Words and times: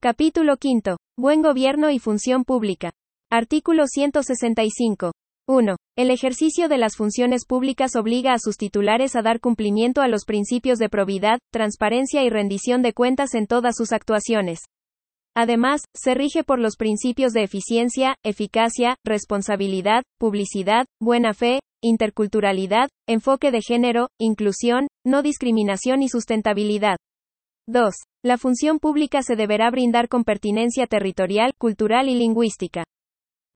Capítulo 0.00 0.54
5. 0.60 0.96
Buen 1.18 1.42
gobierno 1.42 1.90
y 1.90 1.98
función 1.98 2.44
pública. 2.44 2.92
Artículo 3.32 3.88
165. 3.88 5.10
1. 5.48 5.76
El 5.96 6.10
ejercicio 6.12 6.68
de 6.68 6.78
las 6.78 6.94
funciones 6.94 7.44
públicas 7.44 7.96
obliga 7.96 8.32
a 8.32 8.38
sus 8.38 8.56
titulares 8.58 9.16
a 9.16 9.22
dar 9.22 9.40
cumplimiento 9.40 10.00
a 10.00 10.06
los 10.06 10.24
principios 10.24 10.78
de 10.78 10.88
probidad, 10.88 11.40
transparencia 11.52 12.22
y 12.22 12.30
rendición 12.30 12.80
de 12.80 12.92
cuentas 12.92 13.34
en 13.34 13.48
todas 13.48 13.74
sus 13.76 13.90
actuaciones. 13.90 14.60
Además, 15.34 15.82
se 15.96 16.14
rige 16.14 16.44
por 16.44 16.60
los 16.60 16.76
principios 16.76 17.32
de 17.32 17.42
eficiencia, 17.42 18.14
eficacia, 18.22 18.94
responsabilidad, 19.04 20.04
publicidad, 20.20 20.86
buena 21.00 21.34
fe, 21.34 21.58
interculturalidad, 21.82 22.88
enfoque 23.08 23.50
de 23.50 23.62
género, 23.62 24.10
inclusión, 24.20 24.86
no 25.04 25.22
discriminación 25.22 26.02
y 26.02 26.08
sustentabilidad. 26.08 26.98
2. 27.68 27.94
La 28.24 28.38
función 28.38 28.78
pública 28.78 29.20
se 29.20 29.36
deberá 29.36 29.70
brindar 29.70 30.08
con 30.08 30.24
pertinencia 30.24 30.86
territorial, 30.86 31.52
cultural 31.58 32.08
y 32.08 32.14
lingüística. 32.14 32.84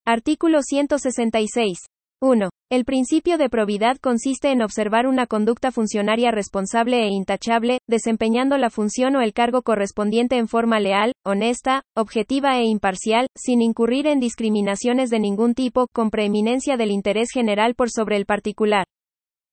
Artículo 0.06 0.60
166. 0.60 1.78
1. 2.20 2.50
El 2.70 2.84
principio 2.84 3.38
de 3.38 3.48
probidad 3.48 3.96
consiste 3.96 4.52
en 4.52 4.60
observar 4.60 5.06
una 5.06 5.26
conducta 5.26 5.72
funcionaria 5.72 6.30
responsable 6.30 7.04
e 7.04 7.08
intachable, 7.08 7.78
desempeñando 7.88 8.58
la 8.58 8.68
función 8.68 9.16
o 9.16 9.22
el 9.22 9.32
cargo 9.32 9.62
correspondiente 9.62 10.36
en 10.36 10.46
forma 10.46 10.78
leal, 10.78 11.14
honesta, 11.24 11.82
objetiva 11.96 12.58
e 12.58 12.64
imparcial, 12.64 13.28
sin 13.34 13.62
incurrir 13.62 14.06
en 14.06 14.20
discriminaciones 14.20 15.08
de 15.08 15.20
ningún 15.20 15.54
tipo, 15.54 15.86
con 15.90 16.10
preeminencia 16.10 16.76
del 16.76 16.90
interés 16.90 17.30
general 17.32 17.74
por 17.74 17.90
sobre 17.90 18.18
el 18.18 18.26
particular. 18.26 18.84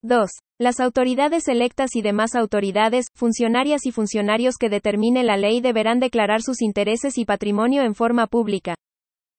2. 0.03 0.29
Las 0.61 0.81
autoridades 0.81 1.47
electas 1.47 1.95
y 1.95 2.01
demás 2.01 2.35
autoridades, 2.35 3.05
funcionarias 3.15 3.85
y 3.85 3.93
funcionarios 3.93 4.55
que 4.59 4.67
determine 4.67 5.23
la 5.23 5.37
ley 5.37 5.61
deberán 5.61 6.01
declarar 6.01 6.41
sus 6.41 6.61
intereses 6.61 7.17
y 7.17 7.23
patrimonio 7.23 7.81
en 7.83 7.95
forma 7.95 8.27
pública. 8.27 8.75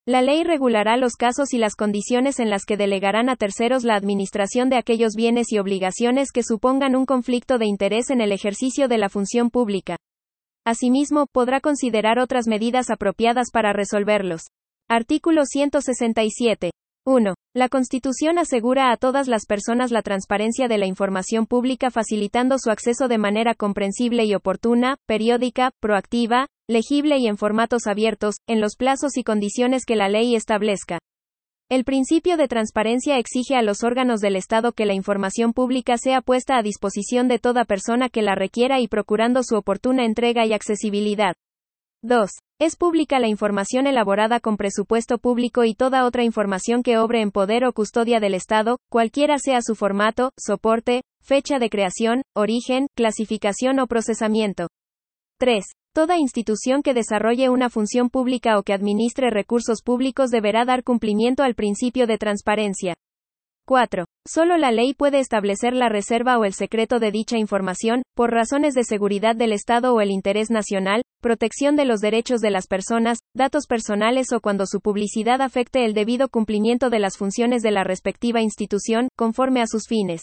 La 0.06 0.22
ley 0.22 0.44
regulará 0.44 0.96
los 0.96 1.16
casos 1.16 1.52
y 1.52 1.58
las 1.58 1.74
condiciones 1.74 2.40
en 2.40 2.48
las 2.48 2.64
que 2.64 2.78
delegarán 2.78 3.28
a 3.28 3.36
terceros 3.36 3.84
la 3.84 3.96
administración 3.96 4.70
de 4.70 4.78
aquellos 4.78 5.12
bienes 5.14 5.52
y 5.52 5.58
obligaciones 5.58 6.32
que 6.32 6.42
supongan 6.42 6.96
un 6.96 7.04
conflicto 7.04 7.58
de 7.58 7.66
interés 7.66 8.08
en 8.08 8.22
el 8.22 8.32
ejercicio 8.32 8.88
de 8.88 8.96
la 8.96 9.10
función 9.10 9.50
pública. 9.50 9.96
Asimismo, 10.64 11.26
podrá 11.30 11.60
considerar 11.60 12.18
otras 12.18 12.46
medidas 12.46 12.88
apropiadas 12.88 13.50
para 13.52 13.74
resolverlos. 13.74 14.44
Artículo 14.88 15.44
167. 15.44 16.70
1. 17.10 17.34
La 17.56 17.68
Constitución 17.68 18.38
asegura 18.38 18.92
a 18.92 18.96
todas 18.96 19.26
las 19.26 19.44
personas 19.44 19.90
la 19.90 20.00
transparencia 20.00 20.68
de 20.68 20.78
la 20.78 20.86
información 20.86 21.46
pública 21.46 21.90
facilitando 21.90 22.56
su 22.60 22.70
acceso 22.70 23.08
de 23.08 23.18
manera 23.18 23.56
comprensible 23.56 24.24
y 24.26 24.34
oportuna, 24.36 24.96
periódica, 25.06 25.72
proactiva, 25.80 26.46
legible 26.68 27.18
y 27.18 27.26
en 27.26 27.36
formatos 27.36 27.88
abiertos, 27.88 28.36
en 28.46 28.60
los 28.60 28.76
plazos 28.76 29.16
y 29.16 29.24
condiciones 29.24 29.84
que 29.84 29.96
la 29.96 30.08
ley 30.08 30.36
establezca. 30.36 31.00
El 31.68 31.82
principio 31.82 32.36
de 32.36 32.46
transparencia 32.46 33.18
exige 33.18 33.56
a 33.56 33.62
los 33.62 33.82
órganos 33.82 34.20
del 34.20 34.36
Estado 34.36 34.70
que 34.70 34.86
la 34.86 34.94
información 34.94 35.52
pública 35.52 35.98
sea 35.98 36.20
puesta 36.20 36.58
a 36.58 36.62
disposición 36.62 37.26
de 37.26 37.40
toda 37.40 37.64
persona 37.64 38.08
que 38.08 38.22
la 38.22 38.36
requiera 38.36 38.78
y 38.78 38.86
procurando 38.86 39.42
su 39.42 39.56
oportuna 39.56 40.04
entrega 40.04 40.46
y 40.46 40.52
accesibilidad. 40.52 41.34
2. 42.02 42.30
Es 42.60 42.76
pública 42.76 43.18
la 43.20 43.26
información 43.26 43.86
elaborada 43.86 44.38
con 44.38 44.58
presupuesto 44.58 45.16
público 45.16 45.64
y 45.64 45.74
toda 45.74 46.04
otra 46.04 46.24
información 46.24 46.82
que 46.82 46.98
obre 46.98 47.22
en 47.22 47.30
poder 47.30 47.64
o 47.64 47.72
custodia 47.72 48.20
del 48.20 48.34
Estado, 48.34 48.76
cualquiera 48.90 49.38
sea 49.38 49.62
su 49.62 49.74
formato, 49.74 50.32
soporte, 50.36 51.00
fecha 51.22 51.58
de 51.58 51.70
creación, 51.70 52.20
origen, 52.36 52.88
clasificación 52.94 53.78
o 53.78 53.86
procesamiento. 53.86 54.68
3. 55.38 55.64
Toda 55.94 56.18
institución 56.18 56.82
que 56.82 56.92
desarrolle 56.92 57.48
una 57.48 57.70
función 57.70 58.10
pública 58.10 58.58
o 58.58 58.62
que 58.62 58.74
administre 58.74 59.30
recursos 59.30 59.80
públicos 59.82 60.28
deberá 60.28 60.66
dar 60.66 60.84
cumplimiento 60.84 61.42
al 61.42 61.54
principio 61.54 62.06
de 62.06 62.18
transparencia. 62.18 62.94
4. 63.66 64.04
Solo 64.26 64.56
la 64.56 64.70
ley 64.70 64.94
puede 64.94 65.18
establecer 65.18 65.74
la 65.74 65.88
reserva 65.88 66.38
o 66.38 66.44
el 66.44 66.52
secreto 66.52 66.98
de 66.98 67.10
dicha 67.10 67.38
información, 67.38 68.02
por 68.14 68.30
razones 68.30 68.74
de 68.74 68.84
seguridad 68.84 69.36
del 69.36 69.52
Estado 69.52 69.94
o 69.94 70.00
el 70.00 70.10
interés 70.10 70.50
nacional, 70.50 71.02
protección 71.20 71.76
de 71.76 71.84
los 71.84 72.00
derechos 72.00 72.40
de 72.40 72.50
las 72.50 72.66
personas, 72.66 73.18
datos 73.34 73.66
personales 73.66 74.32
o 74.32 74.40
cuando 74.40 74.66
su 74.66 74.80
publicidad 74.80 75.40
afecte 75.40 75.84
el 75.84 75.94
debido 75.94 76.28
cumplimiento 76.28 76.90
de 76.90 76.98
las 76.98 77.16
funciones 77.16 77.62
de 77.62 77.70
la 77.70 77.84
respectiva 77.84 78.40
institución, 78.40 79.08
conforme 79.16 79.60
a 79.60 79.66
sus 79.66 79.86
fines. 79.88 80.22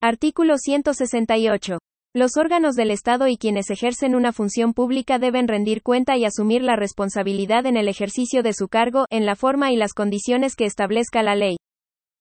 Artículo 0.00 0.58
168. 0.58 1.78
Los 2.14 2.36
órganos 2.36 2.74
del 2.74 2.90
Estado 2.90 3.28
y 3.28 3.36
quienes 3.36 3.70
ejercen 3.70 4.14
una 4.14 4.32
función 4.32 4.72
pública 4.72 5.18
deben 5.18 5.46
rendir 5.46 5.82
cuenta 5.82 6.16
y 6.16 6.24
asumir 6.24 6.62
la 6.62 6.74
responsabilidad 6.74 7.66
en 7.66 7.76
el 7.76 7.86
ejercicio 7.86 8.42
de 8.42 8.54
su 8.54 8.68
cargo, 8.68 9.04
en 9.10 9.26
la 9.26 9.36
forma 9.36 9.72
y 9.72 9.76
las 9.76 9.92
condiciones 9.92 10.56
que 10.56 10.64
establezca 10.64 11.22
la 11.22 11.34
ley. 11.34 11.56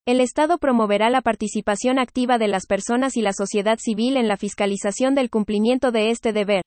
El 0.08 0.22
Estado 0.22 0.58
promoverá 0.58 1.10
la 1.10 1.20
participación 1.20 2.00
activa 2.00 2.38
de 2.38 2.48
las 2.48 2.66
personas 2.66 3.18
y 3.18 3.22
la 3.22 3.34
sociedad 3.34 3.78
civil 3.78 4.16
en 4.16 4.30
la 4.30 4.38
fiscalización 4.38 5.16
del 5.16 5.30
cumplimiento 5.30 5.92
de 5.92 6.12
este 6.12 6.32
deber. 6.32 6.62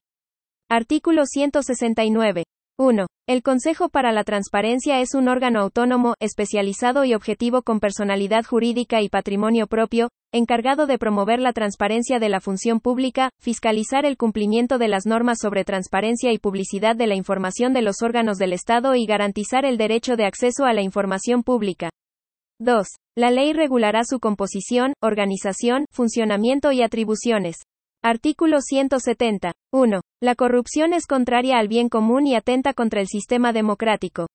Artículo 0.69 1.25
169. 1.25 2.45
1. 2.79 3.07
El 3.27 3.43
Consejo 3.43 3.89
para 3.89 4.13
la 4.13 4.25
Transparencia 4.25 5.01
es 5.01 5.15
un 5.15 5.27
órgano 5.27 5.61
autónomo, 5.61 6.17
especializado 6.21 7.07
y 7.07 7.15
objetivo 7.15 7.63
con 7.63 7.81
personalidad 7.81 8.45
jurídica 8.45 9.01
y 9.01 9.09
patrimonio 9.09 9.67
propio, 9.69 10.11
encargado 10.35 10.87
de 10.87 10.99
promover 10.99 11.41
la 11.41 11.55
transparencia 11.55 12.19
de 12.19 12.29
la 12.29 12.41
función 12.41 12.79
pública, 12.79 13.31
fiscalizar 13.41 14.05
el 14.05 14.19
cumplimiento 14.19 14.77
de 14.77 14.89
las 14.89 15.07
normas 15.07 15.39
sobre 15.41 15.65
transparencia 15.65 16.31
y 16.31 16.39
publicidad 16.39 16.95
de 16.95 17.07
la 17.07 17.15
información 17.15 17.73
de 17.73 17.81
los 17.81 18.03
órganos 18.03 18.37
del 18.37 18.53
Estado 18.53 18.97
y 18.97 19.07
garantizar 19.07 19.65
el 19.65 19.79
derecho 19.79 20.17
de 20.17 20.27
acceso 20.27 20.67
a 20.67 20.75
la 20.75 20.83
información 20.83 21.43
pública. 21.43 21.89
2. 22.61 22.87
La 23.17 23.31
ley 23.31 23.55
regulará 23.55 24.03
su 24.05 24.21
composición, 24.21 24.93
organización, 25.01 25.87
funcionamiento 25.91 26.73
y 26.73 26.83
atribuciones. 26.83 27.57
Artículo 28.03 28.61
170. 28.61 29.53
1. 29.73 30.01
La 30.23 30.35
corrupción 30.35 30.93
es 30.93 31.07
contraria 31.07 31.59
al 31.59 31.69
bien 31.69 31.89
común 31.89 32.27
y 32.27 32.35
atenta 32.35 32.75
contra 32.75 33.01
el 33.01 33.09
sistema 33.09 33.55
democrático. 33.55 34.27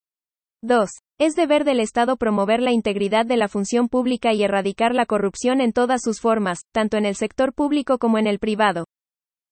2. 0.64 0.90
Es 1.20 1.36
deber 1.36 1.66
del 1.66 1.80
Estado 1.80 2.18
promover 2.18 2.62
la 2.62 2.72
integridad 2.72 3.28
de 3.28 3.38
la 3.38 3.48
función 3.48 3.90
pública 3.90 4.34
y 4.34 4.42
erradicar 4.42 4.96
la 4.96 5.06
corrupción 5.06 5.62
en 5.62 5.72
todas 5.72 6.02
sus 6.02 6.20
formas, 6.20 6.62
tanto 6.74 6.98
en 6.98 7.06
el 7.06 7.16
sector 7.16 7.54
público 7.54 8.00
como 8.00 8.18
en 8.18 8.26
el 8.26 8.40
privado. 8.40 8.86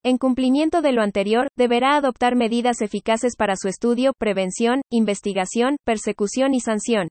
En 0.03 0.17
cumplimiento 0.17 0.81
de 0.81 0.93
lo 0.93 1.03
anterior, 1.03 1.47
deberá 1.55 1.95
adoptar 1.95 2.35
medidas 2.35 2.81
eficaces 2.81 3.35
para 3.37 3.55
su 3.55 3.67
estudio, 3.67 4.13
prevención, 4.17 4.81
investigación, 4.89 5.77
persecución 5.85 6.55
y 6.55 6.59
sanción. 6.59 7.09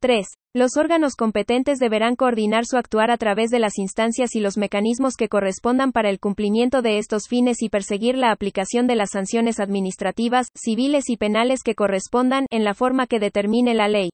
3. 0.00 0.26
Los 0.56 0.76
órganos 0.76 1.16
competentes 1.16 1.80
deberán 1.80 2.14
coordinar 2.14 2.64
su 2.64 2.76
actuar 2.76 3.10
a 3.10 3.16
través 3.16 3.50
de 3.50 3.58
las 3.58 3.76
instancias 3.76 4.36
y 4.36 4.40
los 4.40 4.56
mecanismos 4.56 5.16
que 5.16 5.28
correspondan 5.28 5.90
para 5.90 6.10
el 6.10 6.20
cumplimiento 6.20 6.80
de 6.80 6.98
estos 6.98 7.26
fines 7.26 7.60
y 7.60 7.68
perseguir 7.68 8.16
la 8.16 8.30
aplicación 8.30 8.86
de 8.86 8.94
las 8.94 9.10
sanciones 9.10 9.58
administrativas, 9.58 10.50
civiles 10.54 11.10
y 11.10 11.16
penales 11.16 11.64
que 11.64 11.74
correspondan, 11.74 12.46
en 12.50 12.62
la 12.62 12.74
forma 12.74 13.08
que 13.08 13.18
determine 13.18 13.74
la 13.74 13.88
ley. 13.88 14.10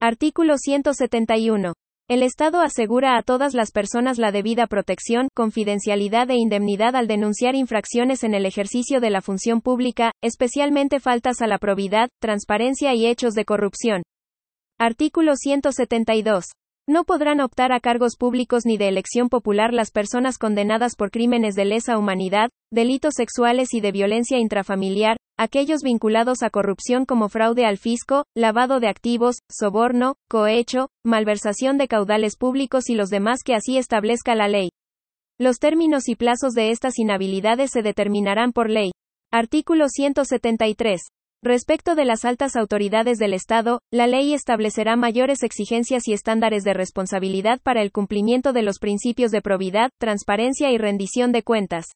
Artículo 0.00 0.56
171. 0.56 1.74
El 2.08 2.22
Estado 2.22 2.62
asegura 2.62 3.18
a 3.18 3.22
todas 3.22 3.52
las 3.52 3.70
personas 3.70 4.16
la 4.16 4.32
debida 4.32 4.68
protección, 4.68 5.28
confidencialidad 5.34 6.30
e 6.30 6.36
indemnidad 6.36 6.96
al 6.96 7.08
denunciar 7.08 7.54
infracciones 7.54 8.24
en 8.24 8.32
el 8.32 8.46
ejercicio 8.46 9.00
de 9.00 9.10
la 9.10 9.20
función 9.20 9.60
pública, 9.60 10.12
especialmente 10.22 10.98
faltas 10.98 11.42
a 11.42 11.46
la 11.46 11.58
probidad, 11.58 12.08
transparencia 12.22 12.94
y 12.94 13.06
hechos 13.06 13.34
de 13.34 13.44
corrupción. 13.44 14.02
Artículo 14.80 15.34
172. 15.34 16.44
No 16.86 17.02
podrán 17.02 17.40
optar 17.40 17.72
a 17.72 17.80
cargos 17.80 18.14
públicos 18.16 18.64
ni 18.64 18.76
de 18.76 18.86
elección 18.86 19.28
popular 19.28 19.74
las 19.74 19.90
personas 19.90 20.38
condenadas 20.38 20.94
por 20.94 21.10
crímenes 21.10 21.56
de 21.56 21.64
lesa 21.64 21.98
humanidad, 21.98 22.50
delitos 22.70 23.14
sexuales 23.16 23.74
y 23.74 23.80
de 23.80 23.90
violencia 23.90 24.38
intrafamiliar, 24.38 25.16
aquellos 25.36 25.82
vinculados 25.82 26.44
a 26.44 26.50
corrupción 26.50 27.06
como 27.06 27.28
fraude 27.28 27.66
al 27.66 27.76
fisco, 27.76 28.22
lavado 28.36 28.78
de 28.78 28.86
activos, 28.86 29.38
soborno, 29.50 30.14
cohecho, 30.30 30.90
malversación 31.04 31.76
de 31.76 31.88
caudales 31.88 32.36
públicos 32.36 32.88
y 32.88 32.94
los 32.94 33.10
demás 33.10 33.40
que 33.44 33.56
así 33.56 33.78
establezca 33.78 34.36
la 34.36 34.46
ley. 34.46 34.68
Los 35.40 35.58
términos 35.58 36.08
y 36.08 36.14
plazos 36.14 36.52
de 36.52 36.70
estas 36.70 37.00
inhabilidades 37.00 37.72
se 37.72 37.82
determinarán 37.82 38.52
por 38.52 38.70
ley. 38.70 38.92
Artículo 39.32 39.88
173. 39.88 41.00
Respecto 41.42 41.94
de 41.94 42.04
las 42.04 42.24
altas 42.24 42.56
autoridades 42.56 43.18
del 43.18 43.32
Estado, 43.32 43.80
la 43.92 44.08
ley 44.08 44.34
establecerá 44.34 44.96
mayores 44.96 45.44
exigencias 45.44 46.08
y 46.08 46.12
estándares 46.12 46.64
de 46.64 46.74
responsabilidad 46.74 47.60
para 47.62 47.80
el 47.80 47.92
cumplimiento 47.92 48.52
de 48.52 48.62
los 48.62 48.80
principios 48.80 49.30
de 49.30 49.40
probidad, 49.40 49.90
transparencia 49.98 50.72
y 50.72 50.78
rendición 50.78 51.30
de 51.30 51.44
cuentas. 51.44 51.86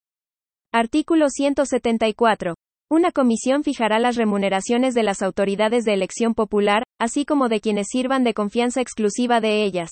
Artículo 0.73 1.29
174. 1.29 2.55
Una 2.89 3.11
comisión 3.11 3.65
fijará 3.65 3.99
las 3.99 4.15
remuneraciones 4.15 4.95
de 4.95 5.03
las 5.03 5.23
autoridades 5.23 5.85
de 5.85 5.95
elección 5.95 6.35
popular, 6.35 6.85
así 7.01 7.25
como 7.25 7.49
de 7.49 7.61
quienes 7.61 7.89
sirvan 7.91 8.23
de 8.23 8.35
confianza 8.35 8.81
exclusiva 8.81 9.41
de 9.41 9.65
ellas. 9.65 9.91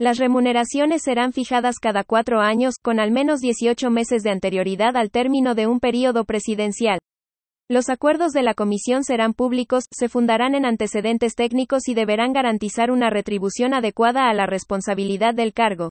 Las 0.00 0.18
remuneraciones 0.18 1.02
serán 1.02 1.32
fijadas 1.32 1.76
cada 1.78 2.02
cuatro 2.02 2.40
años, 2.40 2.74
con 2.82 2.98
al 2.98 3.12
menos 3.12 3.38
18 3.38 3.88
meses 3.90 4.24
de 4.24 4.30
anterioridad 4.30 4.96
al 4.96 5.12
término 5.12 5.54
de 5.54 5.68
un 5.68 5.78
período 5.78 6.24
presidencial. 6.24 6.98
Los 7.70 7.88
acuerdos 7.88 8.32
de 8.32 8.42
la 8.42 8.52
comisión 8.52 9.04
serán 9.04 9.32
públicos, 9.32 9.84
se 9.90 10.10
fundarán 10.10 10.54
en 10.54 10.66
antecedentes 10.66 11.34
técnicos 11.34 11.88
y 11.88 11.94
deberán 11.94 12.34
garantizar 12.34 12.90
una 12.90 13.08
retribución 13.08 13.72
adecuada 13.72 14.28
a 14.28 14.34
la 14.34 14.44
responsabilidad 14.44 15.34
del 15.34 15.54
cargo. 15.54 15.88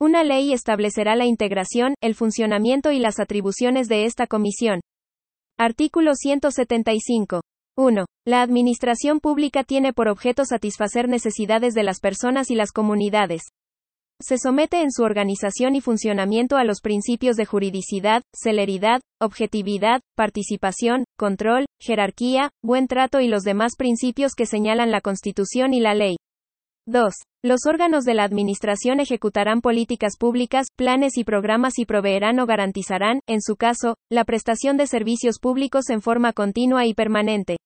Una 0.00 0.24
ley 0.24 0.54
establecerá 0.54 1.14
la 1.14 1.26
integración, 1.26 1.94
el 2.00 2.14
funcionamiento 2.14 2.90
y 2.90 2.98
las 3.00 3.20
atribuciones 3.20 3.86
de 3.88 4.06
esta 4.06 4.26
comisión. 4.26 4.80
Artículo 5.58 6.14
175. 6.14 7.42
1. 7.76 8.06
La 8.26 8.40
administración 8.40 9.20
pública 9.20 9.62
tiene 9.62 9.92
por 9.92 10.08
objeto 10.08 10.46
satisfacer 10.46 11.08
necesidades 11.08 11.74
de 11.74 11.82
las 11.82 12.00
personas 12.00 12.50
y 12.50 12.54
las 12.54 12.72
comunidades. 12.72 13.42
Se 14.20 14.38
somete 14.38 14.80
en 14.80 14.92
su 14.92 15.02
organización 15.02 15.74
y 15.74 15.80
funcionamiento 15.80 16.56
a 16.56 16.64
los 16.64 16.80
principios 16.80 17.36
de 17.36 17.46
juridicidad, 17.46 18.22
celeridad, 18.32 19.00
objetividad, 19.20 20.00
participación, 20.16 21.04
control, 21.18 21.66
jerarquía, 21.80 22.50
buen 22.62 22.86
trato 22.86 23.20
y 23.20 23.28
los 23.28 23.42
demás 23.42 23.72
principios 23.76 24.34
que 24.34 24.46
señalan 24.46 24.92
la 24.92 25.00
Constitución 25.00 25.74
y 25.74 25.80
la 25.80 25.94
ley. 25.94 26.16
2. 26.86 27.14
Los 27.42 27.66
órganos 27.66 28.04
de 28.04 28.14
la 28.14 28.24
Administración 28.24 29.00
ejecutarán 29.00 29.62
políticas 29.62 30.16
públicas, 30.18 30.66
planes 30.76 31.16
y 31.16 31.24
programas 31.24 31.78
y 31.78 31.86
proveerán 31.86 32.38
o 32.40 32.46
garantizarán, 32.46 33.20
en 33.26 33.40
su 33.40 33.56
caso, 33.56 33.96
la 34.10 34.24
prestación 34.24 34.76
de 34.76 34.86
servicios 34.86 35.38
públicos 35.40 35.88
en 35.90 36.02
forma 36.02 36.32
continua 36.32 36.86
y 36.86 36.94
permanente. 36.94 37.56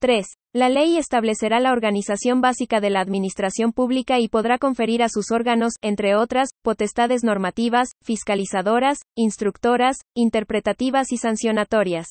3. 0.00 0.26
La 0.52 0.68
ley 0.68 0.98
establecerá 0.98 1.58
la 1.58 1.72
organización 1.72 2.42
básica 2.42 2.80
de 2.80 2.90
la 2.90 3.00
administración 3.00 3.72
pública 3.72 4.20
y 4.20 4.28
podrá 4.28 4.58
conferir 4.58 5.02
a 5.02 5.08
sus 5.08 5.30
órganos, 5.30 5.72
entre 5.80 6.14
otras, 6.14 6.50
potestades 6.62 7.24
normativas, 7.24 7.88
fiscalizadoras, 8.02 8.98
instructoras, 9.14 9.96
interpretativas 10.14 11.12
y 11.12 11.16
sancionatorias. 11.16 12.08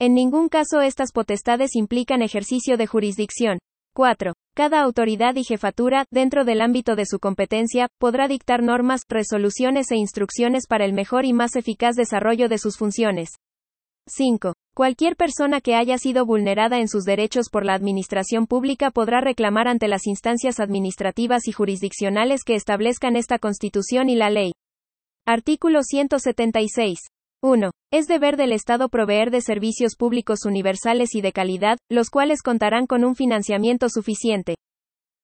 En 0.00 0.14
ningún 0.14 0.48
caso 0.48 0.80
estas 0.80 1.12
potestades 1.12 1.76
implican 1.76 2.22
ejercicio 2.22 2.76
de 2.76 2.86
jurisdicción. 2.86 3.58
4. 3.94 4.32
Cada 4.56 4.80
autoridad 4.80 5.34
y 5.36 5.44
jefatura, 5.44 6.06
dentro 6.10 6.44
del 6.46 6.62
ámbito 6.62 6.96
de 6.96 7.04
su 7.04 7.18
competencia, 7.18 7.88
podrá 7.98 8.26
dictar 8.26 8.62
normas, 8.62 9.02
resoluciones 9.08 9.90
e 9.90 9.96
instrucciones 9.96 10.66
para 10.66 10.86
el 10.86 10.94
mejor 10.94 11.26
y 11.26 11.34
más 11.34 11.56
eficaz 11.56 11.94
desarrollo 11.94 12.48
de 12.48 12.56
sus 12.56 12.78
funciones. 12.78 13.28
5. 14.08 14.54
Cualquier 14.74 15.16
persona 15.16 15.60
que 15.60 15.74
haya 15.74 15.98
sido 15.98 16.24
vulnerada 16.24 16.78
en 16.78 16.88
sus 16.88 17.04
derechos 17.04 17.50
por 17.50 17.66
la 17.66 17.74
administración 17.74 18.46
pública 18.46 18.90
podrá 18.90 19.20
reclamar 19.20 19.68
ante 19.68 19.86
las 19.86 20.06
instancias 20.06 20.60
administrativas 20.60 21.46
y 21.46 21.52
jurisdiccionales 21.52 22.42
que 22.42 22.54
establezcan 22.54 23.14
esta 23.16 23.38
Constitución 23.38 24.08
y 24.08 24.16
la 24.16 24.30
ley. 24.30 24.52
Artículo 25.26 25.82
176. 25.82 27.00
1. 27.42 27.70
Es 27.92 28.06
deber 28.06 28.38
del 28.38 28.52
Estado 28.52 28.88
proveer 28.88 29.30
de 29.30 29.42
servicios 29.42 29.94
públicos 29.94 30.46
universales 30.46 31.14
y 31.14 31.20
de 31.20 31.32
calidad, 31.32 31.76
los 31.90 32.08
cuales 32.08 32.40
contarán 32.40 32.86
con 32.86 33.04
un 33.04 33.14
financiamiento 33.14 33.90
suficiente. 33.90 34.54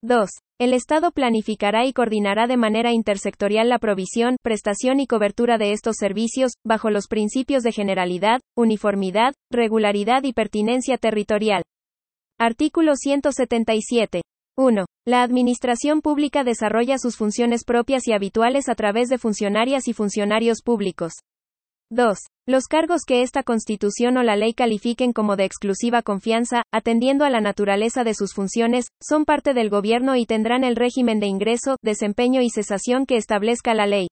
2. 0.03 0.31
El 0.61 0.75
Estado 0.75 1.11
planificará 1.11 1.85
y 1.85 1.93
coordinará 1.93 2.47
de 2.47 2.57
manera 2.57 2.93
intersectorial 2.93 3.69
la 3.69 3.81
provisión, 3.81 4.37
prestación 4.43 5.01
y 5.01 5.09
cobertura 5.09 5.59
de 5.59 5.73
estos 5.73 5.97
servicios, 5.99 6.53
bajo 6.65 6.91
los 6.91 7.09
principios 7.09 7.65
de 7.65 7.73
generalidad, 7.73 8.41
uniformidad, 8.57 9.35
regularidad 9.51 10.23
y 10.23 10.33
pertinencia 10.33 10.99
territorial. 10.99 11.65
Artículo 12.39 12.95
177. 12.95 14.23
1. 14.57 14.87
La 15.05 15.23
Administración 15.23 16.01
Pública 16.01 16.45
desarrolla 16.45 16.99
sus 16.99 17.17
funciones 17.17 17.65
propias 17.65 18.07
y 18.07 18.13
habituales 18.13 18.69
a 18.69 18.77
través 18.77 19.09
de 19.09 19.19
funcionarias 19.19 19.89
y 19.89 19.95
funcionarios 19.95 20.63
públicos. 20.63 21.15
2. 21.91 22.19
Los 22.47 22.65
cargos 22.65 23.03
que 23.07 23.23
esta 23.23 23.43
Constitución 23.43 24.19
o 24.19 24.23
la 24.23 24.37
ley 24.37 24.53
califiquen 24.53 25.15
como 25.15 25.37
de 25.37 25.45
exclusiva 25.45 26.03
confianza, 26.03 26.63
atendiendo 26.71 27.25
a 27.25 27.31
la 27.31 27.41
naturaleza 27.41 28.05
de 28.05 28.13
sus 28.13 28.35
funciones, 28.35 28.89
son 29.03 29.25
parte 29.25 29.55
del 29.55 29.71
gobierno 29.71 30.15
y 30.15 30.27
tendrán 30.27 30.65
el 30.65 30.77
régimen 30.77 31.19
de 31.19 31.29
ingreso, 31.29 31.77
desempeño 31.83 32.43
y 32.43 32.51
cesación 32.51 33.07
que 33.07 33.17
establezca 33.17 33.73
la 33.73 33.87
ley. 33.87 34.09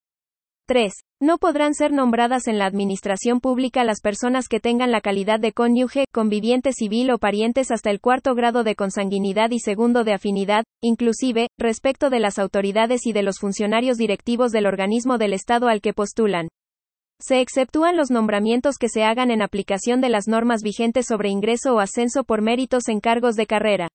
3. 0.69 0.91
No 1.21 1.37
podrán 1.37 1.75
ser 1.75 1.93
nombradas 1.93 2.49
en 2.49 2.59
la 2.59 2.65
administración 2.65 3.41
pública 3.41 3.85
las 3.85 4.01
personas 4.01 4.49
que 4.49 4.59
tengan 4.59 4.91
la 4.91 5.03
calidad 5.03 5.39
de 5.39 5.53
cónyuge, 5.53 6.07
conviviente 6.13 6.73
civil 6.73 7.11
o 7.11 7.19
parientes 7.19 7.71
hasta 7.71 7.91
el 7.91 8.01
cuarto 8.01 8.35
grado 8.35 8.65
de 8.65 8.75
consanguinidad 8.75 9.51
y 9.51 9.61
segundo 9.61 10.03
de 10.03 10.15
afinidad, 10.15 10.65
inclusive, 10.83 11.49
respecto 11.59 12.09
de 12.09 12.21
las 12.21 12.39
autoridades 12.39 13.07
y 13.07 13.13
de 13.13 13.23
los 13.23 13.39
funcionarios 13.39 13.99
directivos 13.99 14.51
del 14.51 14.67
organismo 14.67 15.19
del 15.19 15.35
Estado 15.35 15.69
al 15.69 15.83
que 15.83 15.93
postulan. 15.93 16.49
Se 17.19 17.41
exceptúan 17.41 17.97
los 17.97 18.11
nombramientos 18.11 18.77
que 18.77 18.89
se 18.89 19.03
hagan 19.03 19.31
en 19.31 19.41
aplicación 19.41 20.01
de 20.01 20.11
las 20.11 20.29
normas 20.29 20.63
vigentes 20.63 21.07
sobre 21.07 21.31
ingreso 21.31 21.75
o 21.75 21.81
ascenso 21.81 22.25
por 22.25 22.43
méritos 22.43 22.89
en 22.89 23.01
cargos 23.01 23.37
de 23.37 23.47
carrera. 23.47 23.89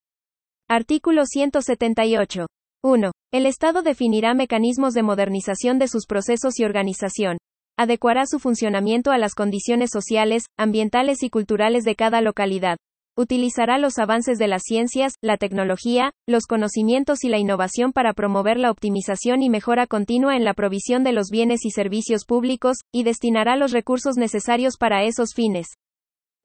Artículo 0.68 1.26
178. 1.26 2.48
1. 2.84 3.12
El 3.32 3.46
Estado 3.46 3.84
definirá 3.84 4.34
mecanismos 4.34 4.94
de 4.94 5.04
modernización 5.04 5.78
de 5.78 5.88
sus 5.88 6.08
procesos 6.08 6.60
y 6.60 6.66
organización. 6.66 7.38
Adecuará 7.78 8.26
su 8.26 8.40
funcionamiento 8.40 9.12
a 9.12 9.20
las 9.20 9.36
condiciones 9.36 9.92
sociales, 9.92 10.44
ambientales 10.58 11.22
y 11.22 11.30
culturales 11.30 11.84
de 11.84 11.96
cada 11.96 12.22
localidad. 12.22 12.78
Utilizará 13.18 13.78
los 13.78 14.00
avances 14.00 14.38
de 14.38 14.48
las 14.48 14.62
ciencias, 14.64 15.16
la 15.22 15.36
tecnología, 15.36 16.14
los 16.26 16.46
conocimientos 16.46 17.26
y 17.26 17.30
la 17.30 17.40
innovación 17.40 17.92
para 17.92 18.14
promover 18.14 18.58
la 18.58 18.72
optimización 18.72 19.44
y 19.44 19.50
mejora 19.50 19.86
continua 19.86 20.38
en 20.38 20.46
la 20.46 20.54
provisión 20.54 21.04
de 21.04 21.12
los 21.12 21.28
bienes 21.30 21.66
y 21.66 21.72
servicios 21.72 22.24
públicos, 22.26 22.78
y 22.92 23.04
destinará 23.04 23.58
los 23.58 23.74
recursos 23.74 24.16
necesarios 24.16 24.78
para 24.78 25.04
esos 25.04 25.34
fines. 25.36 25.68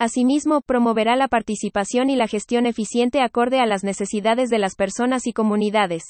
Asimismo, 0.00 0.60
promoverá 0.60 1.14
la 1.14 1.28
participación 1.28 2.10
y 2.10 2.16
la 2.16 2.26
gestión 2.26 2.66
eficiente 2.66 3.20
acorde 3.20 3.60
a 3.60 3.66
las 3.66 3.84
necesidades 3.84 4.50
de 4.50 4.58
las 4.58 4.74
personas 4.74 5.26
y 5.26 5.32
comunidades. 5.32 6.02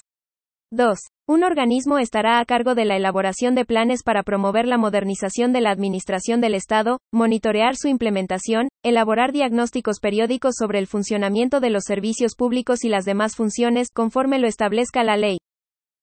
2. 0.73 0.99
Un 1.29 1.45
organismo 1.45 1.99
estará 1.99 2.41
a 2.41 2.45
cargo 2.45 2.75
de 2.75 2.85
la 2.85 2.97
elaboración 2.97 3.55
de 3.55 3.65
planes 3.65 4.03
para 4.03 4.25
promover 4.25 4.67
la 4.67 4.79
modernización 4.79 5.53
de 5.53 5.61
la 5.61 5.71
administración 5.71 6.41
del 6.41 6.55
Estado, 6.55 6.99
monitorear 7.13 7.77
su 7.77 7.87
implementación, 7.87 8.69
elaborar 8.85 9.31
diagnósticos 9.31 10.01
periódicos 10.01 10.57
sobre 10.59 10.81
el 10.81 10.89
funcionamiento 10.89 11.61
de 11.61 11.71
los 11.71 11.85
servicios 11.85 12.35
públicos 12.35 12.83
y 12.83 12.89
las 12.89 13.05
demás 13.05 13.37
funciones, 13.37 13.91
conforme 13.95 14.41
lo 14.41 14.49
establezca 14.49 15.05
la 15.05 15.17
ley. 15.17 15.39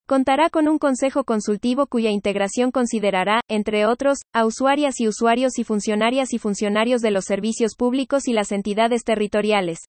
Contará 0.08 0.50
con 0.50 0.70
un 0.70 0.78
consejo 0.78 1.26
consultivo 1.26 1.88
cuya 1.88 2.12
integración 2.12 2.72
considerará, 2.72 3.42
entre 3.50 3.86
otros, 3.86 4.20
a 4.34 4.46
usuarias 4.46 5.02
y 5.02 5.10
usuarios 5.10 5.60
y 5.60 5.66
funcionarias 5.66 6.32
y 6.32 6.38
funcionarios 6.38 7.02
de 7.02 7.12
los 7.12 7.26
servicios 7.26 7.76
públicos 7.76 8.30
y 8.30 8.34
las 8.34 8.54
entidades 8.54 9.04
territoriales. 9.04 9.80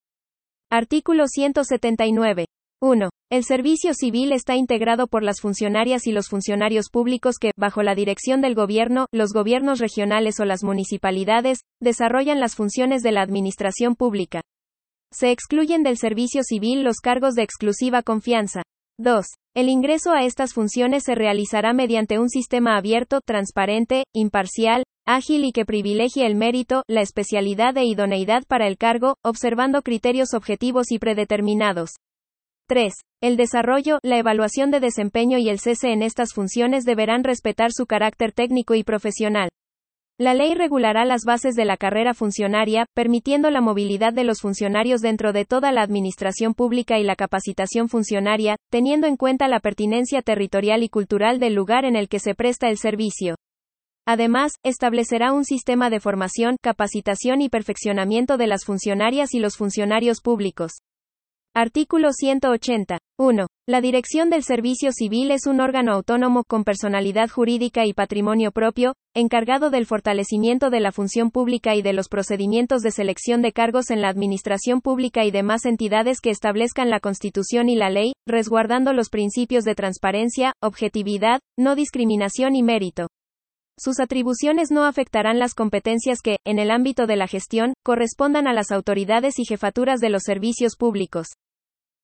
Artículo 0.69 1.29
179. 1.29 2.47
1. 2.85 3.09
El 3.31 3.45
servicio 3.45 3.95
civil 3.95 4.31
está 4.31 4.57
integrado 4.57 5.07
por 5.07 5.23
las 5.23 5.41
funcionarias 5.41 6.07
y 6.07 6.13
los 6.13 6.29
funcionarios 6.29 6.91
públicos 6.93 7.37
que, 7.41 7.51
bajo 7.57 7.83
la 7.83 7.95
dirección 7.95 8.43
del 8.43 8.55
gobierno, 8.55 9.07
los 9.11 9.33
gobiernos 9.33 9.79
regionales 9.79 10.39
o 10.39 10.45
las 10.45 10.63
municipalidades, 10.63 11.61
desarrollan 11.81 12.41
las 12.41 12.57
funciones 12.57 13.03
de 13.03 13.13
la 13.13 13.23
administración 13.23 13.95
pública. 13.95 14.43
Se 15.11 15.31
excluyen 15.31 15.83
del 15.83 15.97
servicio 15.97 16.43
civil 16.43 16.85
los 16.85 16.97
cargos 16.99 17.35
de 17.35 17.43
exclusiva 17.43 18.03
confianza. 18.03 18.63
2. 18.99 19.25
El 19.57 19.71
ingreso 19.71 20.13
a 20.13 20.25
estas 20.25 20.53
funciones 20.53 21.05
se 21.05 21.15
realizará 21.15 21.73
mediante 21.73 22.19
un 22.19 22.29
sistema 22.29 22.77
abierto, 22.77 23.21
transparente, 23.25 24.05
imparcial, 24.13 24.85
ágil 25.07 25.47
y 25.47 25.53
que 25.53 25.65
privilegie 25.65 26.27
el 26.27 26.35
mérito, 26.35 26.83
la 26.87 27.01
especialidad 27.01 27.79
e 27.79 27.87
idoneidad 27.87 28.43
para 28.47 28.67
el 28.67 28.77
cargo, 28.77 29.17
observando 29.25 29.81
criterios 29.81 30.35
objetivos 30.35 30.93
y 30.93 30.99
predeterminados. 30.99 31.93
3. 32.67 32.95
El 33.21 33.37
desarrollo, 33.37 33.99
la 34.03 34.17
evaluación 34.17 34.71
de 34.71 34.81
desempeño 34.81 35.37
y 35.37 35.51
el 35.51 35.59
cese 35.59 35.93
en 35.93 36.03
estas 36.03 36.33
funciones 36.33 36.85
deberán 36.85 37.23
respetar 37.23 37.73
su 37.73 37.85
carácter 37.85 38.33
técnico 38.33 38.75
y 38.75 38.85
profesional. 38.85 39.51
La 40.19 40.33
ley 40.33 40.55
regulará 40.55 41.05
las 41.05 41.25
bases 41.27 41.57
de 41.57 41.67
la 41.67 41.77
carrera 41.77 42.15
funcionaria, 42.15 42.87
permitiendo 42.95 43.51
la 43.51 43.61
movilidad 43.61 44.15
de 44.15 44.25
los 44.25 44.41
funcionarios 44.41 45.03
dentro 45.03 45.35
de 45.35 45.45
toda 45.45 45.73
la 45.73 45.83
administración 45.83 46.55
pública 46.55 46.99
y 46.99 47.05
la 47.05 47.17
capacitación 47.17 47.91
funcionaria, 47.91 48.57
teniendo 48.71 49.07
en 49.09 49.19
cuenta 49.19 49.47
la 49.47 49.61
pertinencia 49.61 50.23
territorial 50.23 50.83
y 50.83 50.89
cultural 50.89 51.41
del 51.41 51.55
lugar 51.55 51.85
en 51.85 51.97
el 51.97 52.09
que 52.09 52.19
se 52.19 52.35
presta 52.35 52.71
el 52.71 52.79
servicio. 52.79 53.35
Además, 54.07 54.53
establecerá 54.63 55.35
un 55.35 55.45
sistema 55.45 55.91
de 55.91 56.01
formación, 56.01 56.57
capacitación 56.63 57.43
y 57.43 57.51
perfeccionamiento 57.51 58.39
de 58.39 58.47
las 58.47 58.65
funcionarias 58.65 59.35
y 59.35 59.39
los 59.39 59.57
funcionarios 59.57 60.23
públicos. 60.23 60.79
Artículo 61.57 62.11
180. 62.13 62.99
1. 63.17 63.47
La 63.69 63.81
Dirección 63.81 64.29
del 64.29 64.43
Servicio 64.43 64.91
Civil 64.91 65.31
es 65.31 65.47
un 65.47 65.61
órgano 65.61 65.93
autónomo 65.93 66.43
con 66.43 66.65
personalidad 66.65 67.31
jurídica 67.31 67.87
y 67.87 67.93
patrimonio 67.93 68.51
propio, 68.51 68.95
encargado 69.15 69.71
del 69.71 69.87
fortalecimiento 69.87 70.71
de 70.71 70.81
la 70.81 70.91
función 70.91 71.31
pública 71.31 71.77
y 71.77 71.83
de 71.83 71.93
los 71.93 72.09
procedimientos 72.09 72.83
de 72.83 72.91
selección 72.91 73.41
de 73.41 73.53
cargos 73.53 73.91
en 73.91 74.03
la 74.03 74.09
administración 74.09 74.81
pública 74.81 75.25
y 75.25 75.31
demás 75.31 75.65
entidades 75.65 76.21
que 76.21 76.31
establezcan 76.31 76.91
la 76.91 76.99
Constitución 76.99 77.69
y 77.69 77.77
la 77.77 77.89
ley, 77.89 78.15
resguardando 78.27 78.93
los 78.93 79.09
principios 79.09 79.63
de 79.63 79.77
transparencia, 79.77 80.55
objetividad, 80.61 81.39
no 81.57 81.77
discriminación 81.77 82.57
y 82.57 82.65
mérito. 82.65 83.07
Sus 83.79 84.01
atribuciones 84.01 84.73
no 84.73 84.85
afectarán 84.85 85.39
las 85.39 85.55
competencias 85.55 86.21
que, 86.21 86.37
en 86.45 86.59
el 86.59 86.73
ámbito 86.73 87.07
de 87.07 87.17
la 87.17 87.29
gestión, 87.29 87.75
correspondan 87.85 88.49
a 88.49 88.53
las 88.53 88.71
autoridades 88.73 89.39
y 89.39 89.45
jefaturas 89.45 90.01
de 90.01 90.11
los 90.11 90.23
servicios 90.25 90.77
públicos. 90.77 91.27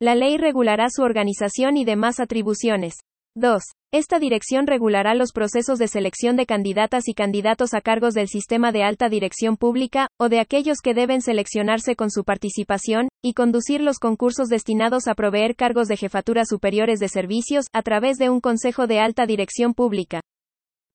La 0.02 0.14
ley 0.14 0.38
regulará 0.38 0.87
su 0.88 1.02
organización 1.02 1.76
y 1.76 1.85
demás 1.85 2.21
atribuciones. 2.21 2.95
2. 3.37 3.62
Esta 3.92 4.19
dirección 4.19 4.66
regulará 4.66 5.14
los 5.14 5.33
procesos 5.33 5.78
de 5.78 5.88
selección 5.88 6.37
de 6.37 6.47
candidatas 6.47 7.07
y 7.07 7.12
candidatos 7.12 7.75
a 7.75 7.83
cargos 7.83 8.14
del 8.14 8.26
sistema 8.26 8.73
de 8.73 8.83
alta 8.83 9.11
dirección 9.11 9.59
pública, 9.59 10.09
o 10.19 10.30
de 10.30 10.40
aquellos 10.40 10.78
que 10.83 10.95
deben 10.95 11.21
seleccionarse 11.21 11.97
con 11.97 12.11
su 12.11 12.25
participación, 12.25 13.09
y 13.23 13.35
conducir 13.35 13.83
los 13.83 13.99
concursos 13.99 14.49
destinados 14.49 15.07
a 15.07 15.14
proveer 15.14 15.54
cargos 15.54 15.87
de 15.87 15.99
jefatura 15.99 16.47
superiores 16.47 16.99
de 16.99 17.09
servicios, 17.09 17.66
a 17.75 17.83
través 17.83 18.16
de 18.16 18.30
un 18.30 18.40
Consejo 18.40 18.87
de 18.87 19.00
Alta 19.00 19.26
Dirección 19.26 19.75
Pública. 19.75 20.23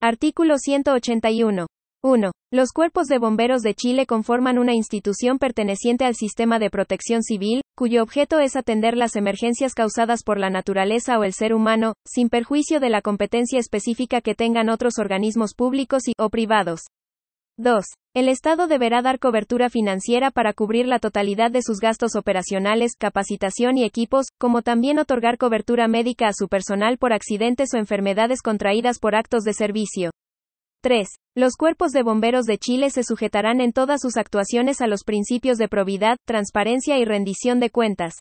Artículo 0.02 0.58
181. 0.58 1.68
1. 2.04 2.32
Los 2.52 2.72
cuerpos 2.72 3.08
de 3.08 3.18
bomberos 3.18 3.62
de 3.62 3.74
Chile 3.74 4.06
conforman 4.06 4.60
una 4.60 4.74
institución 4.74 5.40
perteneciente 5.40 6.06
al 6.06 6.16
sistema 6.16 6.60
de 6.60 6.70
protección 6.70 7.24
civil, 7.24 7.62
cuyo 7.76 8.04
objeto 8.04 8.40
es 8.40 8.56
atender 8.56 8.96
las 8.96 9.16
emergencias 9.16 9.74
causadas 9.74 10.24
por 10.24 10.40
la 10.40 10.50
naturaleza 10.50 11.18
o 11.18 11.24
el 11.24 11.34
ser 11.34 11.54
humano, 11.54 11.96
sin 12.06 12.30
perjuicio 12.30 12.80
de 12.80 12.90
la 12.90 13.02
competencia 13.02 13.60
específica 13.60 14.22
que 14.22 14.36
tengan 14.36 14.70
otros 14.70 15.00
organismos 15.00 15.54
públicos 15.54 16.08
y 16.08 16.14
o 16.20 16.30
privados. 16.30 16.82
2. 17.58 17.86
El 18.14 18.28
Estado 18.28 18.68
deberá 18.68 19.02
dar 19.02 19.18
cobertura 19.18 19.70
financiera 19.70 20.30
para 20.30 20.54
cubrir 20.54 20.88
la 20.88 21.00
totalidad 21.00 21.52
de 21.52 21.62
sus 21.62 21.80
gastos 21.80 22.16
operacionales, 22.16 22.96
capacitación 22.98 23.78
y 23.78 23.84
equipos, 23.84 24.26
como 24.38 24.62
también 24.62 25.00
otorgar 25.00 25.38
cobertura 25.38 25.88
médica 25.88 26.28
a 26.28 26.34
su 26.34 26.50
personal 26.50 26.98
por 26.98 27.14
accidentes 27.14 27.74
o 27.74 27.78
enfermedades 27.78 28.42
contraídas 28.42 29.00
por 29.00 29.16
actos 29.16 29.44
de 29.44 29.54
servicio. 29.54 30.12
3. 30.86 31.08
Los 31.36 31.56
cuerpos 31.56 31.94
de 31.94 32.04
bomberos 32.04 32.46
de 32.46 32.60
Chile 32.60 32.92
se 32.92 33.04
sujetarán 33.04 33.60
en 33.60 33.74
todas 33.74 34.02
sus 34.02 34.18
actuaciones 34.18 34.82
a 34.82 34.88
los 34.88 35.04
principios 35.04 35.58
de 35.58 35.68
probidad, 35.68 36.18
transparencia 36.28 37.00
y 37.00 37.06
rendición 37.06 37.60
de 37.60 37.72
cuentas. 37.72 38.20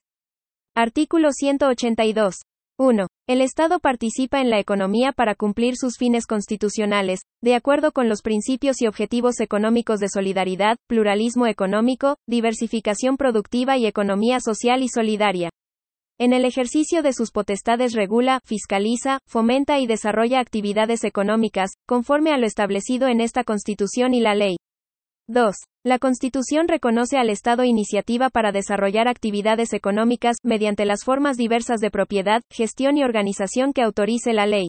Artículo 0.75 1.33
182. 1.33 2.37
1. 2.79 3.07
El 3.29 3.43
Estado 3.43 3.81
participa 3.81 4.41
en 4.41 4.49
la 4.49 4.61
economía 4.61 5.13
para 5.13 5.35
cumplir 5.35 5.77
sus 5.77 5.99
fines 5.99 6.25
constitucionales, 6.25 7.21
de 7.43 7.55
acuerdo 7.55 7.93
con 7.93 8.09
los 8.09 8.23
principios 8.23 8.81
y 8.81 8.87
objetivos 8.87 9.41
económicos 9.41 10.01
de 10.01 10.09
solidaridad, 10.09 10.79
pluralismo 10.87 11.47
económico, 11.47 12.17
diversificación 12.27 13.19
productiva 13.19 13.77
y 13.77 13.85
economía 13.85 14.41
social 14.41 14.83
y 14.83 14.89
solidaria. 14.89 15.51
En 16.17 16.33
el 16.33 16.45
ejercicio 16.45 17.03
de 17.03 17.13
sus 17.13 17.33
potestades 17.33 17.93
regula, 17.93 18.39
fiscaliza, 18.45 19.19
fomenta 19.27 19.81
y 19.81 19.89
desarrolla 19.89 20.39
actividades 20.39 21.03
económicas, 21.03 21.73
conforme 21.89 22.31
a 22.31 22.39
lo 22.39 22.47
establecido 22.47 23.09
en 23.09 23.21
esta 23.21 23.43
Constitución 23.43 24.15
y 24.15 24.21
la 24.21 24.37
ley. 24.37 24.57
2. 25.27 25.57
La 25.85 25.99
Constitución 25.99 26.69
reconoce 26.69 27.17
al 27.17 27.31
Estado 27.31 27.65
iniciativa 27.65 28.31
para 28.31 28.53
desarrollar 28.53 29.09
actividades 29.09 29.73
económicas, 29.73 30.37
mediante 30.45 30.85
las 30.85 31.03
formas 31.03 31.37
diversas 31.37 31.81
de 31.81 31.91
propiedad, 31.91 32.43
gestión 32.49 32.97
y 32.97 33.03
organización 33.03 33.73
que 33.73 33.83
autorice 33.83 34.33
la 34.35 34.47
ley. 34.47 34.69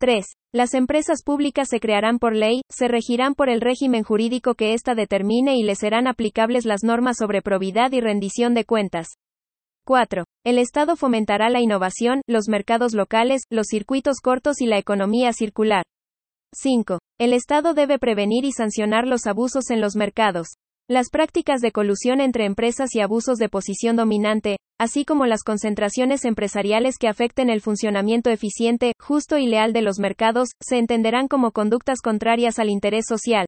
3. 0.00 0.26
Las 0.52 0.74
empresas 0.74 1.22
públicas 1.22 1.68
se 1.68 1.78
crearán 1.78 2.18
por 2.18 2.34
ley, 2.34 2.62
se 2.68 2.88
regirán 2.88 3.36
por 3.36 3.48
el 3.48 3.60
régimen 3.60 4.02
jurídico 4.02 4.56
que 4.56 4.74
ésta 4.74 4.96
determine 4.96 5.56
y 5.56 5.62
les 5.62 5.78
serán 5.78 6.08
aplicables 6.08 6.64
las 6.64 6.82
normas 6.82 7.18
sobre 7.18 7.42
probidad 7.42 7.92
y 7.92 8.00
rendición 8.00 8.54
de 8.54 8.64
cuentas. 8.64 9.06
4. 9.84 10.24
El 10.44 10.58
Estado 10.58 10.96
fomentará 10.96 11.50
la 11.50 11.60
innovación, 11.60 12.22
los 12.26 12.48
mercados 12.48 12.94
locales, 12.94 13.42
los 13.50 13.66
circuitos 13.68 14.20
cortos 14.22 14.60
y 14.60 14.66
la 14.66 14.78
economía 14.78 15.32
circular. 15.32 15.84
5. 16.54 16.98
El 17.18 17.32
Estado 17.34 17.74
debe 17.74 17.98
prevenir 17.98 18.44
y 18.44 18.52
sancionar 18.52 19.06
los 19.06 19.26
abusos 19.26 19.70
en 19.70 19.80
los 19.80 19.94
mercados. 19.94 20.48
Las 20.88 21.10
prácticas 21.10 21.60
de 21.60 21.72
colusión 21.72 22.20
entre 22.20 22.44
empresas 22.44 22.94
y 22.94 23.00
abusos 23.00 23.38
de 23.38 23.48
posición 23.48 23.96
dominante, 23.96 24.58
así 24.78 25.04
como 25.04 25.26
las 25.26 25.42
concentraciones 25.42 26.24
empresariales 26.24 26.96
que 26.98 27.08
afecten 27.08 27.50
el 27.50 27.60
funcionamiento 27.60 28.30
eficiente, 28.30 28.92
justo 28.98 29.38
y 29.38 29.46
leal 29.46 29.72
de 29.72 29.82
los 29.82 29.98
mercados, 29.98 30.50
se 30.62 30.78
entenderán 30.78 31.28
como 31.28 31.52
conductas 31.52 32.00
contrarias 32.02 32.58
al 32.58 32.70
interés 32.70 33.04
social. 33.06 33.46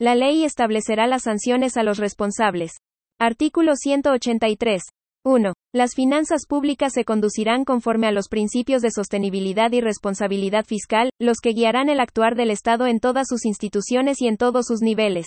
La 0.00 0.14
ley 0.14 0.44
establecerá 0.44 1.06
las 1.06 1.22
sanciones 1.22 1.76
a 1.76 1.82
los 1.82 1.98
responsables. 1.98 2.72
Artículo 3.18 3.74
183. 3.74 4.82
1. 5.28 5.52
Las 5.74 5.94
finanzas 5.94 6.46
públicas 6.48 6.94
se 6.94 7.04
conducirán 7.04 7.66
conforme 7.66 8.06
a 8.06 8.12
los 8.12 8.28
principios 8.28 8.80
de 8.80 8.90
sostenibilidad 8.90 9.70
y 9.72 9.82
responsabilidad 9.82 10.64
fiscal, 10.64 11.10
los 11.20 11.40
que 11.42 11.50
guiarán 11.50 11.90
el 11.90 12.00
actuar 12.00 12.34
del 12.34 12.50
Estado 12.50 12.86
en 12.86 12.98
todas 12.98 13.28
sus 13.28 13.44
instituciones 13.44 14.22
y 14.22 14.26
en 14.26 14.38
todos 14.38 14.64
sus 14.66 14.80
niveles. 14.80 15.26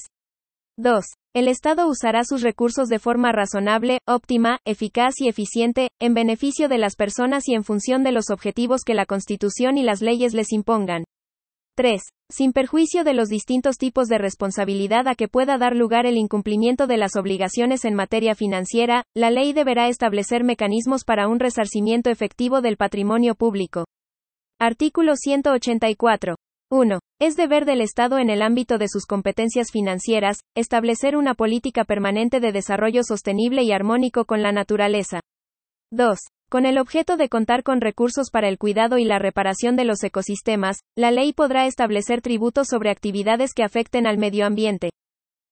2. 0.78 1.06
El 1.36 1.48
Estado 1.48 1.88
usará 1.88 2.24
sus 2.24 2.42
recursos 2.42 2.88
de 2.88 2.98
forma 2.98 3.32
razonable, 3.32 4.00
óptima, 4.08 4.58
eficaz 4.66 5.14
y 5.20 5.28
eficiente, 5.28 5.90
en 6.00 6.16
beneficio 6.16 6.68
de 6.68 6.80
las 6.80 6.96
personas 6.96 7.48
y 7.48 7.54
en 7.54 7.64
función 7.64 8.04
de 8.04 8.12
los 8.12 8.32
objetivos 8.32 8.82
que 8.84 8.96
la 8.96 9.06
Constitución 9.06 9.78
y 9.78 9.84
las 9.84 10.02
leyes 10.02 10.34
les 10.34 10.52
impongan. 10.52 11.04
3. 11.82 12.00
Sin 12.30 12.54
perjuicio 12.54 13.04
de 13.04 13.16
los 13.16 13.28
distintos 13.28 13.78
tipos 13.80 14.08
de 14.08 14.20
responsabilidad 14.20 15.08
a 15.08 15.16
que 15.16 15.28
pueda 15.28 15.58
dar 15.58 15.76
lugar 15.76 16.06
el 16.06 16.16
incumplimiento 16.16 16.86
de 16.86 16.96
las 16.98 17.16
obligaciones 17.16 17.86
en 17.86 17.96
materia 17.96 18.36
financiera, 18.36 19.04
la 19.16 19.32
ley 19.32 19.52
deberá 19.52 19.88
establecer 19.88 20.44
mecanismos 20.44 21.04
para 21.04 21.28
un 21.28 21.40
resarcimiento 21.40 22.12
efectivo 22.12 22.62
del 22.62 22.78
patrimonio 22.78 23.34
público. 23.34 23.86
Artículo 24.60 25.16
184. 25.16 26.36
1. 26.70 27.00
Es 27.20 27.36
deber 27.36 27.66
del 27.66 27.82
Estado 27.82 28.20
en 28.20 28.30
el 28.30 28.44
ámbito 28.44 28.78
de 28.78 28.88
sus 28.88 29.08
competencias 29.08 29.72
financieras, 29.72 30.38
establecer 30.56 31.18
una 31.18 31.34
política 31.34 31.84
permanente 31.84 32.40
de 32.40 32.52
desarrollo 32.52 33.02
sostenible 33.04 33.64
y 33.64 33.72
armónico 33.72 34.26
con 34.26 34.44
la 34.44 34.52
naturaleza. 34.52 35.20
2. 35.92 36.20
Con 36.52 36.66
el 36.66 36.80
objeto 36.80 37.16
de 37.16 37.30
contar 37.30 37.64
con 37.64 37.80
recursos 37.80 38.30
para 38.30 38.50
el 38.50 38.58
cuidado 38.58 38.98
y 38.98 39.06
la 39.06 39.20
reparación 39.20 39.78
de 39.78 39.86
los 39.86 40.04
ecosistemas, 40.04 40.82
la 40.98 41.10
ley 41.10 41.32
podrá 41.32 41.66
establecer 41.66 42.22
tributos 42.22 42.68
sobre 42.68 42.90
actividades 42.90 43.54
que 43.54 43.64
afecten 43.64 44.06
al 44.06 44.18
medio 44.18 44.46
ambiente. 44.46 44.90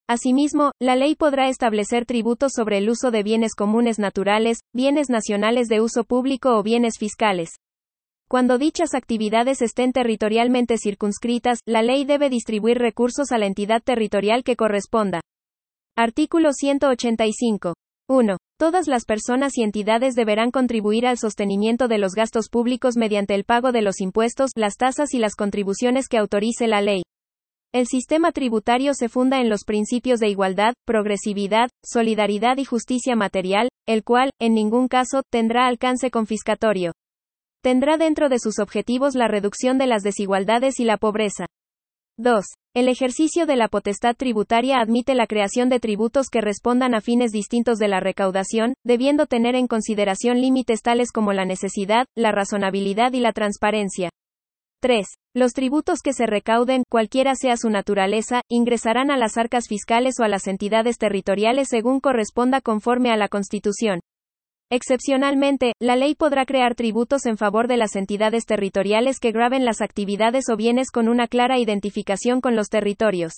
Asimismo, 0.10 0.74
la 0.78 0.98
ley 0.98 1.16
podrá 1.16 1.48
establecer 1.48 2.06
tributos 2.06 2.52
sobre 2.54 2.80
el 2.80 2.90
uso 2.90 3.12
de 3.12 3.24
bienes 3.24 3.56
comunes 3.56 3.98
naturales, 3.98 4.60
bienes 4.74 5.10
nacionales 5.10 5.70
de 5.70 5.80
uso 5.80 6.04
público 6.04 6.58
o 6.58 6.64
bienes 6.64 6.98
fiscales. 7.00 7.52
Cuando 8.28 8.58
dichas 8.58 8.94
actividades 8.94 9.62
estén 9.62 9.94
territorialmente 9.94 10.78
circunscritas, 10.78 11.60
la 11.66 11.82
ley 11.82 12.04
debe 12.04 12.30
distribuir 12.30 12.78
recursos 12.78 13.32
a 13.32 13.38
la 13.38 13.46
entidad 13.46 13.82
territorial 13.82 14.44
que 14.44 14.58
corresponda. 14.58 15.22
Artículo 15.96 16.52
185. 16.52 17.74
1. 18.10 18.38
Todas 18.60 18.90
las 18.90 19.06
personas 19.06 19.58
y 19.58 19.64
entidades 19.64 20.16
deberán 20.16 20.52
contribuir 20.52 21.08
al 21.08 21.18
sostenimiento 21.18 21.88
de 21.88 21.98
los 21.98 22.12
gastos 22.12 22.50
públicos 22.50 22.98
mediante 22.98 23.34
el 23.34 23.46
pago 23.46 23.72
de 23.72 23.82
los 23.82 24.02
impuestos, 24.02 24.52
las 24.54 24.76
tasas 24.76 25.14
y 25.14 25.18
las 25.18 25.38
contribuciones 25.38 26.10
que 26.10 26.18
autorice 26.18 26.68
la 26.68 26.82
ley. 26.82 27.04
El 27.74 27.88
sistema 27.88 28.34
tributario 28.34 28.94
se 28.96 29.08
funda 29.08 29.40
en 29.40 29.48
los 29.48 29.64
principios 29.64 30.20
de 30.20 30.28
igualdad, 30.28 30.74
progresividad, 30.86 31.70
solidaridad 31.86 32.58
y 32.58 32.66
justicia 32.66 33.16
material, 33.16 33.70
el 33.88 34.04
cual, 34.04 34.30
en 34.42 34.56
ningún 34.56 34.90
caso, 34.90 35.22
tendrá 35.32 35.66
alcance 35.66 36.12
confiscatorio. 36.12 36.92
Tendrá 37.64 37.96
dentro 37.96 38.28
de 38.28 38.40
sus 38.40 38.60
objetivos 38.60 39.16
la 39.16 39.30
reducción 39.30 39.78
de 39.78 39.88
las 39.88 40.04
desigualdades 40.04 40.82
y 40.82 40.84
la 40.84 40.98
pobreza. 40.98 41.46
2. 42.20 42.44
El 42.76 42.90
ejercicio 42.90 43.46
de 43.46 43.56
la 43.56 43.70
potestad 43.70 44.14
tributaria 44.14 44.82
admite 44.82 45.16
la 45.16 45.26
creación 45.26 45.70
de 45.70 45.80
tributos 45.80 46.28
que 46.30 46.42
respondan 46.42 46.94
a 46.94 47.00
fines 47.00 47.32
distintos 47.32 47.78
de 47.78 47.88
la 47.88 48.02
recaudación, 48.02 48.74
debiendo 48.84 49.26
tener 49.26 49.56
en 49.56 49.68
consideración 49.68 50.42
límites 50.42 50.82
tales 50.82 51.14
como 51.14 51.32
la 51.32 51.46
necesidad, 51.46 52.08
la 52.18 52.34
razonabilidad 52.34 53.14
y 53.14 53.22
la 53.22 53.32
transparencia. 53.32 54.10
3. 54.82 55.08
Los 55.34 55.54
tributos 55.54 56.00
que 56.04 56.12
se 56.12 56.26
recauden, 56.26 56.84
cualquiera 56.90 57.36
sea 57.36 57.56
su 57.56 57.70
naturaleza, 57.70 58.42
ingresarán 58.50 59.12
a 59.12 59.18
las 59.18 59.38
arcas 59.38 59.70
fiscales 59.70 60.16
o 60.20 60.24
a 60.24 60.28
las 60.28 60.48
entidades 60.48 60.98
territoriales 60.98 61.70
según 61.70 62.02
corresponda 62.02 62.60
conforme 62.60 63.12
a 63.12 63.18
la 63.18 63.30
Constitución. 63.30 64.02
Excepcionalmente, 64.72 65.74
la 65.80 65.96
ley 65.96 66.14
podrá 66.14 66.46
crear 66.46 66.76
tributos 66.76 67.26
en 67.26 67.38
favor 67.38 67.68
de 67.68 67.78
las 67.78 67.96
entidades 67.96 68.46
territoriales 68.46 69.20
que 69.20 69.32
graben 69.32 69.66
las 69.66 69.82
actividades 69.82 70.48
o 70.48 70.58
bienes 70.58 70.92
con 70.92 71.08
una 71.08 71.28
clara 71.28 71.58
identificación 71.58 72.40
con 72.40 72.56
los 72.56 72.70
territorios. 72.70 73.34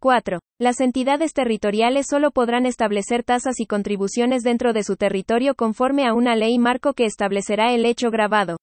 4. 0.00 0.40
Las 0.60 0.80
entidades 0.80 1.32
territoriales 1.32 2.06
solo 2.08 2.32
podrán 2.32 2.66
establecer 2.66 3.22
tasas 3.22 3.60
y 3.60 3.66
contribuciones 3.66 4.42
dentro 4.42 4.72
de 4.72 4.82
su 4.82 4.96
territorio 4.96 5.54
conforme 5.54 6.06
a 6.06 6.14
una 6.14 6.34
ley 6.34 6.58
marco 6.58 6.92
que 6.92 7.04
establecerá 7.04 7.72
el 7.72 7.84
hecho 7.84 8.10
grabado. 8.10 8.56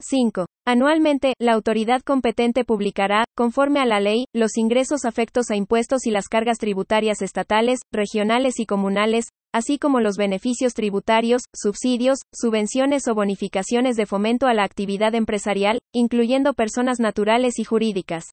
5. 0.00 0.46
Anualmente, 0.66 1.34
la 1.38 1.52
autoridad 1.52 2.02
competente 2.02 2.64
publicará, 2.64 3.24
conforme 3.36 3.80
a 3.80 3.86
la 3.86 4.00
ley, 4.00 4.24
los 4.34 4.56
ingresos 4.56 5.04
afectos 5.04 5.50
a 5.50 5.56
impuestos 5.56 6.06
y 6.06 6.10
las 6.10 6.28
cargas 6.28 6.58
tributarias 6.58 7.22
estatales, 7.22 7.80
regionales 7.92 8.60
y 8.60 8.66
comunales, 8.66 9.26
así 9.52 9.78
como 9.78 10.00
los 10.00 10.16
beneficios 10.16 10.74
tributarios, 10.74 11.42
subsidios, 11.54 12.18
subvenciones 12.32 13.08
o 13.08 13.14
bonificaciones 13.14 13.96
de 13.96 14.06
fomento 14.06 14.46
a 14.46 14.54
la 14.54 14.64
actividad 14.64 15.14
empresarial, 15.14 15.80
incluyendo 15.92 16.54
personas 16.54 17.00
naturales 17.00 17.58
y 17.58 17.64
jurídicas. 17.64 18.24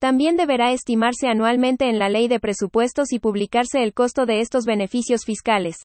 También 0.00 0.36
deberá 0.36 0.72
estimarse 0.72 1.26
anualmente 1.26 1.88
en 1.88 1.98
la 1.98 2.08
ley 2.08 2.28
de 2.28 2.38
presupuestos 2.38 3.12
y 3.12 3.18
publicarse 3.18 3.82
el 3.82 3.92
costo 3.92 4.26
de 4.26 4.40
estos 4.40 4.64
beneficios 4.64 5.24
fiscales. 5.24 5.82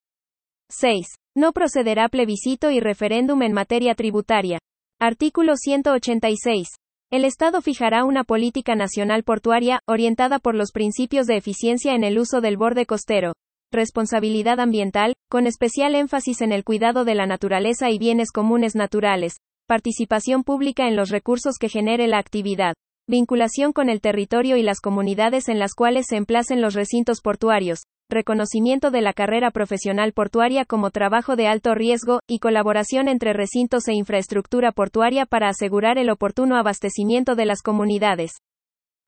6. 0.69 1.07
No 1.35 1.51
procederá 1.51 2.09
plebiscito 2.09 2.69
y 2.69 2.79
referéndum 2.79 3.41
en 3.41 3.53
materia 3.53 3.95
tributaria. 3.95 4.59
Artículo 5.05 5.57
186. 5.57 6.65
El 7.11 7.25
Estado 7.25 7.61
fijará 7.61 8.05
una 8.05 8.23
política 8.23 8.73
nacional 8.75 9.25
portuaria, 9.25 9.81
orientada 9.85 10.39
por 10.39 10.55
los 10.55 10.71
principios 10.71 11.27
de 11.27 11.35
eficiencia 11.35 11.93
en 11.93 12.05
el 12.05 12.17
uso 12.17 12.39
del 12.39 12.55
borde 12.55 12.85
costero, 12.85 13.33
responsabilidad 13.69 14.61
ambiental, 14.61 15.13
con 15.29 15.45
especial 15.45 15.95
énfasis 15.95 16.39
en 16.39 16.53
el 16.53 16.63
cuidado 16.63 17.03
de 17.03 17.15
la 17.15 17.25
naturaleza 17.25 17.89
y 17.89 17.99
bienes 17.99 18.31
comunes 18.31 18.75
naturales, 18.75 19.33
participación 19.67 20.45
pública 20.45 20.87
en 20.87 20.95
los 20.95 21.09
recursos 21.09 21.57
que 21.59 21.67
genere 21.67 22.07
la 22.07 22.19
actividad, 22.19 22.73
vinculación 23.05 23.73
con 23.73 23.89
el 23.89 23.99
territorio 23.99 24.55
y 24.55 24.63
las 24.63 24.79
comunidades 24.79 25.49
en 25.49 25.59
las 25.59 25.73
cuales 25.73 26.05
se 26.07 26.15
emplacen 26.15 26.61
los 26.61 26.75
recintos 26.75 27.19
portuarios, 27.19 27.79
reconocimiento 28.13 28.91
de 28.91 29.01
la 29.01 29.13
carrera 29.13 29.51
profesional 29.51 30.13
portuaria 30.13 30.63
como 30.63 30.91
trabajo 30.91 31.35
de 31.35 31.47
alto 31.47 31.75
riesgo, 31.75 32.19
y 32.27 32.39
colaboración 32.39 33.07
entre 33.07 33.33
recintos 33.33 33.87
e 33.87 33.93
infraestructura 33.93 34.71
portuaria 34.71 35.25
para 35.25 35.49
asegurar 35.49 35.97
el 35.97 36.09
oportuno 36.09 36.55
abastecimiento 36.55 37.35
de 37.35 37.45
las 37.45 37.61
comunidades. 37.61 38.33